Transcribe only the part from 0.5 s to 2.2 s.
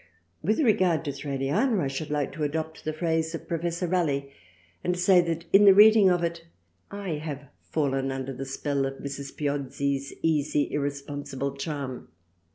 regard to Thraliana I should